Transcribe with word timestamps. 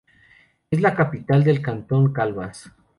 Es 0.71 0.81
la 0.81 0.95
capital 0.95 1.43
del 1.43 1.61
cantón 1.61 2.11
Calvas. 2.11 2.71